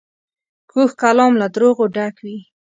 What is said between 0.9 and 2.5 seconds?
کلام له دروغو ډک وي